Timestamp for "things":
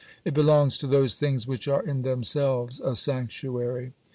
1.13-1.45